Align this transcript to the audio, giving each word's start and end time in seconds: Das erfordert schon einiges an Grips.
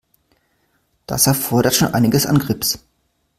Das 1.05 1.27
erfordert 1.27 1.75
schon 1.75 1.93
einiges 1.93 2.25
an 2.25 2.39
Grips. 2.39 2.79